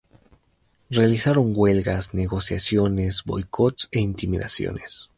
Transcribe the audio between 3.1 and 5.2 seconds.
boicots e intimidaciones.